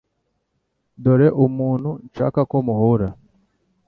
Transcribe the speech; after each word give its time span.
Dore 1.03 1.27
umuntu 1.45 1.89
nshaka 2.07 2.39
ko 2.49 2.57
muhura. 2.65 3.07